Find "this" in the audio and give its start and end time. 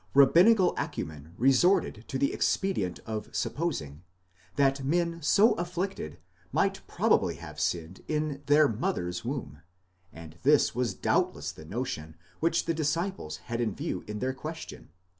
10.41-10.73